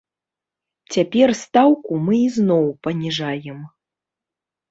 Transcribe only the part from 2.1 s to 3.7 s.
ізноў паніжаем.